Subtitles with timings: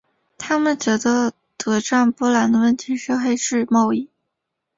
[0.39, 4.09] 他们觉得德占波兰的问题是黑市贸易。